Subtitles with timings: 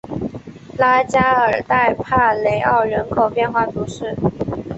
[0.79, 4.17] 拉加尔代帕雷奥人口变化图示